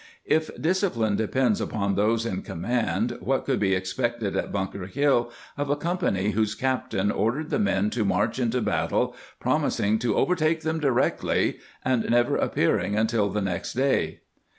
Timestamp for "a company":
5.69-6.31